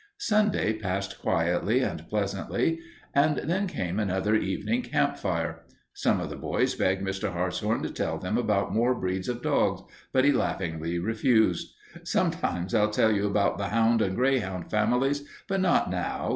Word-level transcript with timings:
Sunday 0.17 0.73
passed 0.79 1.21
quietly 1.21 1.81
and 1.81 2.09
pleasantly 2.09 2.79
and 3.13 3.37
then 3.37 3.67
came 3.67 3.99
another 3.99 4.33
evening 4.33 4.81
campfire. 4.81 5.61
Some 5.93 6.19
of 6.19 6.31
the 6.31 6.35
boys 6.35 6.73
begged 6.73 7.03
Mr. 7.03 7.31
Hartshorn 7.33 7.83
to 7.83 7.91
tell 7.93 8.17
them 8.17 8.35
about 8.35 8.73
more 8.73 8.95
breeds 8.95 9.29
of 9.29 9.43
dogs, 9.43 9.83
but 10.11 10.25
he 10.25 10.31
laughingly 10.31 10.97
refused. 10.97 11.75
"Sometime 12.03 12.65
I'll 12.73 12.89
tell 12.89 13.11
you 13.11 13.27
about 13.27 13.59
the 13.59 13.67
hound 13.69 14.01
and 14.01 14.15
greyhound 14.15 14.71
families, 14.71 15.23
but 15.47 15.61
not 15.61 15.91
now. 15.91 16.29